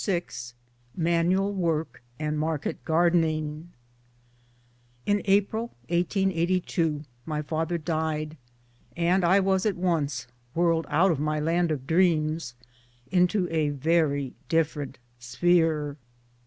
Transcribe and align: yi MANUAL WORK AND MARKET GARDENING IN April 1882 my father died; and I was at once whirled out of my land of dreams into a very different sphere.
yi 0.07 0.21
MANUAL 0.97 1.53
WORK 1.53 2.01
AND 2.17 2.39
MARKET 2.39 2.83
GARDENING 2.83 3.71
IN 5.05 5.21
April 5.25 5.75
1882 5.89 7.03
my 7.27 7.43
father 7.43 7.77
died; 7.77 8.35
and 8.97 9.23
I 9.23 9.39
was 9.39 9.63
at 9.67 9.75
once 9.77 10.25
whirled 10.55 10.87
out 10.89 11.11
of 11.11 11.19
my 11.19 11.39
land 11.39 11.69
of 11.69 11.85
dreams 11.85 12.55
into 13.11 13.47
a 13.51 13.69
very 13.69 14.33
different 14.49 14.97
sphere. 15.19 15.97